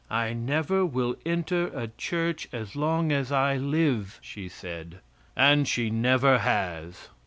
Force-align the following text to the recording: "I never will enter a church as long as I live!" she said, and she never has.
"I 0.09 0.33
never 0.33 0.83
will 0.83 1.15
enter 1.27 1.67
a 1.67 1.89
church 1.95 2.49
as 2.51 2.75
long 2.75 3.11
as 3.11 3.31
I 3.31 3.57
live!" 3.57 4.17
she 4.23 4.49
said, 4.49 4.97
and 5.35 5.67
she 5.67 5.91
never 5.91 6.39
has. 6.39 7.09